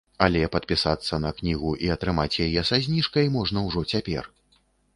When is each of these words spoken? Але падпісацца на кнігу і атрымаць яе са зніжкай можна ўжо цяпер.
Але 0.27 0.39
падпісацца 0.53 1.19
на 1.25 1.31
кнігу 1.41 1.73
і 1.87 1.91
атрымаць 1.97 2.39
яе 2.47 2.65
са 2.73 2.81
зніжкай 2.89 3.31
можна 3.39 3.67
ўжо 3.69 3.87
цяпер. 3.93 4.23